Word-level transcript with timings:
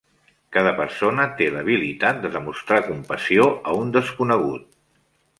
Cada 0.55 0.69
persona 0.77 1.25
té 1.41 1.49
l'habilitat 1.55 2.23
de 2.23 2.31
demostrar 2.35 2.79
compassió 2.87 3.45
a 3.73 3.75
un 3.83 3.93
desconegut. 3.99 4.65